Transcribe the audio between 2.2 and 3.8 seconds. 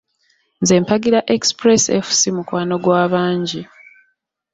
mukwano gw’abangi.